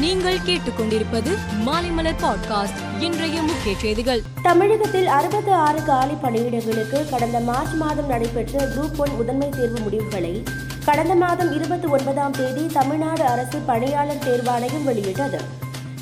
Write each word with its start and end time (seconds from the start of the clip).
நீங்கள் 0.00 0.38
கேட்டுக்கொண்டிருப்பது 0.38 1.38
மாலைமலர் 1.66 2.14
பாட்காஸ்ட் 2.22 3.02
இன்றைய 3.02 3.42
முக்கிய 3.42 3.74
செய்திகள். 3.78 4.22
தமிழகத்தில் 4.42 5.06
அறுபத்து 5.06 5.52
ஆறு 5.52 5.82
காலி 5.82 6.12
பணியிடங்களுக்கு 6.12 7.08
கடந்த 7.10 7.40
மார்ச் 7.40 7.72
மாதம் 7.72 8.06
நடைபெற்ற 8.06 8.66
குரூப் 8.66 8.96
ஒன் 8.96 9.14
முதன்மை 9.16 9.48
தேர்வு 9.48 9.78
முடிவுகளை 9.78 10.42
கடந்த 10.84 11.14
மாதம் 11.14 11.54
இருபத்தி 11.54 11.88
ஒன்பதாம் 11.88 12.30
தேதி 12.30 12.66
தமிழ்நாடு 12.66 13.22
அரசு 13.22 13.58
பணியாளர் 13.58 14.16
தேர்வாணையம் 14.16 14.84
வெளியிட்டது. 14.84 15.40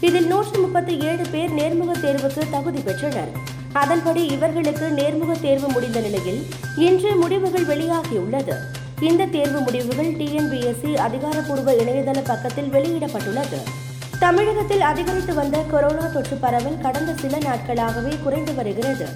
இதில் 0.00 0.26
நூற்று 0.26 0.60
முப்பத்தி 0.60 0.98
ஏழு 1.00 1.26
பேர் 1.30 1.54
நேர்முக 1.54 1.92
தேர்வுக்கு 1.98 2.50
தகுதி 2.50 2.80
பெற்றனர். 2.80 3.30
அதன்படி 3.72 4.26
இவர்களுக்கு 4.26 4.88
நேர்முக 4.96 5.40
தேர்வு 5.40 5.68
முடிந்த 5.68 6.00
நிலையில் 6.00 6.46
இன்று 6.76 7.16
முடிவுகள் 7.16 7.66
வெளியாகியுள்ளது. 7.66 8.54
இந்த 9.00 9.24
தேர்வு 9.24 9.60
முடிவுகள் 9.60 10.12
டிஎன்பிஎஸ்சி 10.12 10.94
அதிகாரப்பூர்வ 10.94 11.72
இணையதள 11.72 12.24
பக்கத்தில் 12.24 12.72
வெளியிடப்பட்டுள்ளது. 12.72 13.86
தமிழகத்தில் 14.18 14.80
அதிகரித்து 14.80 15.34
வந்த 15.34 15.58
கொரோனா 15.70 16.06
தொற்று 16.06 16.36
பரவல் 16.36 16.80
கடந்த 16.80 17.14
சில 17.20 17.38
நாட்களாகவே 17.38 18.16
குறைந்து 18.22 18.54
வருகிறது. 18.54 19.06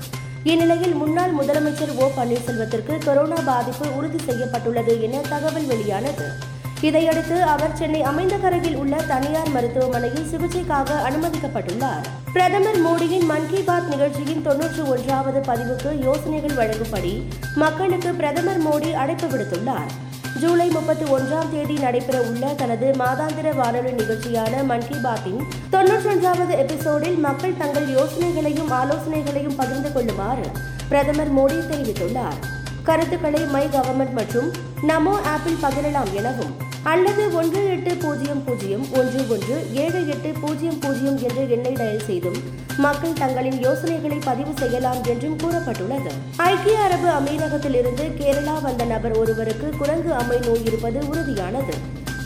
இந்நிலையில் 0.45 0.95
முன்னாள் 0.95 1.35
முதலமைச்சர் 1.35 1.95
ஓ 1.97 2.11
பன்னீர்செல்வத்திற்கு 2.17 3.05
கொரோனா 3.05 3.35
பாதிப்பு 3.45 3.97
உறுதி 3.97 4.19
செய்யப்பட்டுள்ளது 4.25 5.03
என 5.03 5.21
தகவல் 5.29 5.67
வெளியானது. 5.67 6.33
இதையடுத்து 6.81 7.43
அவர் 7.43 7.77
சென்னை 7.77 8.03
அமைந்தகரையில் 8.03 8.75
உள்ள 8.75 8.97
தனியார் 8.97 9.49
மருத்துவமனையில் 9.49 10.31
சிகிச்சைக்காக 10.33 10.91
அனுமதிக்கப்பட்டுள்ளார். 11.09 12.07
பிரதமர் 12.33 12.81
மோடியின் 12.87 13.27
மன் 13.27 13.51
கி 13.51 13.61
பாத் 13.61 13.89
நிகழ்ச்சியின் 13.89 14.43
தொன்னூற்று 14.43 14.89
ஒன்றாவது 14.89 15.41
பதிவுக்கு 15.41 16.03
யோசனைகள் 16.03 16.57
வழங்கும்படி 16.57 17.23
மக்களுக்கு 17.55 18.15
பிரதமர் 18.15 18.65
மோடி 18.65 18.93
அழைப்பு 18.93 19.27
விடுத்துள்ளார். 19.27 19.93
ஜூலை 20.41 20.69
முப்பத்தி 20.69 21.05
ஒன்றாம் 21.05 21.51
தேதி 21.51 21.75
நடைபெற 21.75 22.21
உள்ள 22.21 22.55
தனது 22.55 22.93
மாதாந்திர 22.93 23.55
வானொலி 23.55 23.91
நிகழ்ச்சியான 23.91 24.65
மன் 24.65 24.87
கி 24.89 24.95
பாத்தின் 25.03 25.41
தொன்னூற்றொன்றாவது 25.71 26.57
எபிசோடில் 26.57 27.19
மக்கள் 27.19 27.57
தங்கள் 27.57 27.89
யோசனைகளையும் 27.89 28.71
ஆலோசனைகளையும் 28.71 29.57
பகிர்ந்து 29.57 29.93
கொள்ளுமாறு 29.93 30.47
பிரதமர் 30.89 31.33
மோடி 31.39 31.59
தெரிவித்துள்ளார். 31.71 32.39
கருத்துக்களை 32.83 33.45
மை 33.47 33.67
கவர்மெண்ட் 33.67 34.13
மற்றும் 34.13 34.51
நமோ 34.83 35.15
ஆப்பில் 35.35 35.63
பகிரலாம் 35.63 36.13
எனவும் 36.13 36.55
அல்லது 36.85 37.35
ஒன்று 37.35 37.71
எட்டு 37.71 37.95
பூஜ்ஜியம் 37.95 38.45
பூஜ்ஜியம் 38.45 38.87
ஒன்று 38.93 39.29
ஒன்று 39.29 39.71
ஏழு 39.73 40.09
எட்டு 40.09 40.33
பூஜ்ஜியம் 40.41 40.79
பூஜ்ஜியம் 40.79 41.19
என்ற 41.19 41.43
எண்ணை 41.43 41.73
டயல் 41.73 42.05
செய்தும் 42.05 42.39
மக்கள் 42.79 43.13
தங்களின் 43.13 43.59
யோசனைகளை 43.61 44.19
பதிவு 44.25 44.53
செய்யலாம் 44.59 45.05
என்றும் 45.05 45.39
கூறப்பட்டுள்ளது. 45.39 46.13
ஐக்கிய 46.37 46.79
அரபு 46.79 47.09
அமீரகத்திலிருந்து 47.09 48.05
கேரளா 48.21 48.63
வந்த 48.63 48.85
நபர் 48.85 49.13
ஒருவருக்கு 49.13 49.71
குரங்கு 49.79 50.13
அம்மை 50.15 50.39
நோய் 50.39 50.65
இருப்பது 50.65 51.01
உறுதியானது. 51.09 51.75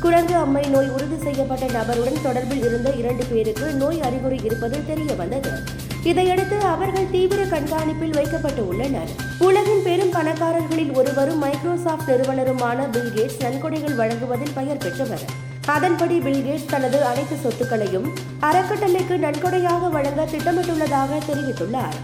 குரங்கு 0.01 0.35
அம்மை 0.35 0.65
நோய் 0.65 0.89
உறுதி 0.89 1.17
செய்யப்பட்ட 1.23 1.67
நபருடன் 1.67 2.25
தொடர்பில் 2.25 2.65
இருந்த 2.65 2.91
இரண்டு 2.91 3.25
பேருக்கு 3.25 3.73
நோய் 3.73 4.01
அறிகுறி 4.01 4.41
இருப்பது 4.45 4.87
தெரிய 4.87 5.15
வந்தது 5.15 5.53
இதையடுத்து 6.11 6.57
அவர்கள் 6.75 7.11
தீவிர 7.11 7.41
கண்காணிப்பில் 7.45 8.15
வைக்கப்பட்டு 8.15 8.69
உள்ளனர். 8.69 9.11
உலகின் 9.39 9.83
பெரும் 9.83 10.13
பணக்காரர்களில் 10.13 10.93
ஒருவரும் 10.93 11.39
மைக்ரோசாப்ட் 11.39 12.11
நிறுவனருமான 12.11 12.79
பில்கேட்ஸ் 12.93 13.41
நன்கொடைகள் 13.41 13.95
வழங்குவதில் 13.95 14.55
பெயர் 14.55 14.83
பெற்றவர். 14.85 15.25
அதன்படி 15.67 16.19
பில்கேட்ஸ் 16.19 16.71
தனது 16.71 17.05
அனைத்து 17.05 17.37
சொத்துக்களையும் 17.37 18.09
அறக்கட்டளைக்கு 18.41 19.17
நன்கொடையாக 19.27 19.91
வழங்க 19.91 20.25
திட்டமிட்டுள்ளதாக 20.25 21.21
தெரிவித்துள்ளார். 21.31 21.97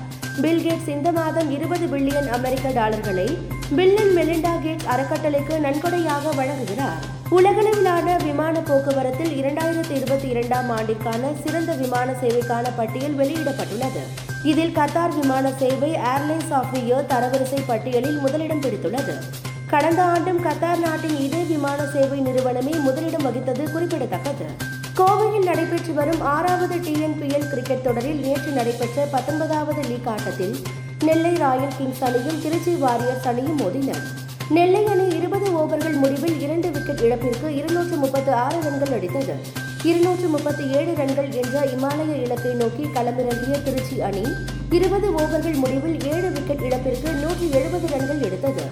பில்கேட்ஸ் 0.43 0.89
இந்த 0.89 1.13
மாதம் 1.13 1.51
இருபது 1.51 1.87
பில்லியன் 1.87 2.31
அமெரிக்க 2.31 2.69
டாலர்களை 2.71 3.29
பில் 3.71 3.97
அண்ட் 3.97 4.17
மெலிண்டா 4.17 4.61
கேட் 4.63 4.83
அறக்கட்டளைக்கு 4.83 5.59
நன்கொடையாக 5.59 6.31
வழங்குகிறார். 6.31 7.03
உலகளவிலான 7.31 8.25
விமான 8.25 8.61
போக்குவரத்தில் 8.61 9.43
இரண்டாயிரத்தி 9.43 9.91
இருபத்தி 9.91 10.29
இரண்டாம் 10.29 10.71
ஆண்டிற்கான 10.71 11.43
சிறந்த 11.45 11.73
விமான 11.73 12.13
சேவைக்கான 12.13 12.67
பட்டியல் 12.77 13.17
வெளியிடப்பட்டுள்ளது. 13.17 14.03
இதில் 14.45 14.77
கத்தார் 14.77 15.21
விமான 15.21 15.53
சேவை 15.53 15.91
ஏர்லைன்ஸ் 15.91 16.53
ஆஃப் 16.53 16.73
தி 16.73 16.93
இயர் 16.93 17.07
தரவரிசை 17.07 17.63
பட்டியலில் 17.67 18.19
முதலிடம் 18.19 18.61
பிடித்துள்ளது. 18.61 19.15
கடந்த 19.67 20.03
ஆண்டும் 20.03 20.45
கத்தார் 20.45 20.79
நாட்டின் 20.79 21.19
இதே 21.21 21.43
விமான 21.43 21.87
சேவை 21.93 22.21
நிறுவனமே 22.21 22.75
முதலிடம் 22.77 23.27
வகித்தது 23.27 23.73
குறிப்பிடத்தக்கது. 23.73 24.47
கோவையில் 24.97 25.43
நடைபெற்று 25.43 25.95
வரும் 25.95 26.21
ஆறாவது 26.21 26.77
டிஎன்பிஎல் 26.77 27.49
கிரிக்கெட் 27.49 27.83
தொடரில் 27.83 28.21
நேற்று 28.21 28.51
நடைபெற்ற 28.51 29.09
பத்தொன்பதாவது 29.11 29.83
லீக் 29.83 30.09
ஆட்டத்தில் 30.09 30.57
நெல்லை 31.03 31.35
ராயல் 31.35 31.77
கிங்ஸ் 31.79 32.05
அணியும் 32.05 32.43
திருச்சி 32.43 32.73
வாரியர்ஸ் 32.75 33.27
அணியும் 33.27 33.59
மோதின. 33.59 33.97
நெல்லை 34.49 34.87
அணி 34.87 35.17
இருபது 35.17 35.47
ஓவர்கள் 35.51 35.93
முடிவில் 35.93 36.41
இரண்டு 36.41 36.71
விக்கெட் 36.71 36.99
இழப்பிற்கு 36.99 37.57
இருநூற்று 37.57 37.97
முப்பத்து 37.97 38.33
ஆறு 38.33 38.59
ரன்கள் 38.63 39.01
அடித்தது. 39.01 39.35
இருநூற்று 39.83 40.29
முப்பத்தி 40.29 40.65
ஏழு 40.69 40.95
ரன்கள் 40.95 41.31
என்ற 41.31 41.65
இமாலய 41.65 42.23
இலக்கை 42.23 42.53
நோக்கி 42.53 42.85
களமிறங்கிய 42.85 43.63
திருச்சி 43.63 44.01
அணி 44.01 44.23
இருபது 44.71 45.09
ஓவர்கள் 45.11 45.55
முடிவில் 45.55 45.99
ஏழு 46.13 46.31
விக்கெட் 46.31 46.61
இழப்பிற்கு 46.61 47.13
நூற்றி 47.13 47.51
எழுபது 47.51 47.89
ரன்கள் 47.89 48.23
எடுத்தது. 48.23 48.63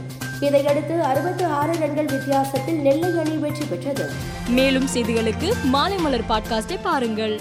இதையடுத்து 0.40 1.02
அறுபத்து 1.02 1.44
ஆறு 1.44 1.78
ரன்கள் 1.78 2.06
வித்தியாசத்தில் 2.06 2.80
நெல்லை 2.80 3.18
அணி 3.18 3.36
வெற்றி 3.36 3.64
பெற்றது. 3.64 4.10
மேலும் 4.48 4.88
செய்திகளுக்கு 4.94 5.52
மாலை 5.64 5.98
மலர் 5.98 6.28
பாட்காஸ்டை 6.28 6.78
பாருங்கள். 6.82 7.40